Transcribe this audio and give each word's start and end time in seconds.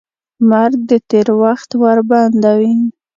مرګ 0.49 0.79
د 0.89 0.91
تېر 1.09 1.27
وخت 1.41 1.69
ور 1.81 1.97
بندوي. 2.09 2.73